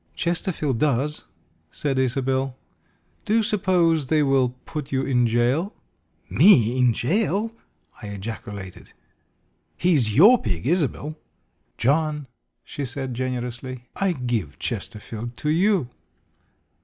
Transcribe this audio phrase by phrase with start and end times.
[0.15, 1.25] "Chesterfield does,"
[1.69, 2.57] said Isobel.
[3.23, 5.75] "Do you suppose they will put you in jail?"
[6.27, 7.51] "Me in jail?"
[8.01, 8.93] I ejaculated.
[9.77, 11.17] "He is your pig, Isobel."
[11.77, 12.25] "John,"
[12.63, 15.89] she said generously, "I give Chesterfield to you."